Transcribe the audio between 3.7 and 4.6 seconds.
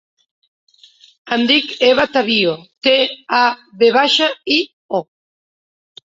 ve baixa, i,